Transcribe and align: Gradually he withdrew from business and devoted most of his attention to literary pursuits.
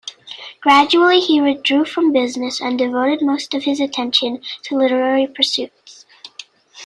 Gradually 0.61 1.19
he 1.19 1.39
withdrew 1.39 1.85
from 1.85 2.11
business 2.11 2.59
and 2.59 2.75
devoted 2.79 3.21
most 3.21 3.53
of 3.53 3.65
his 3.65 3.79
attention 3.79 4.41
to 4.63 4.75
literary 4.75 5.27
pursuits. 5.27 6.07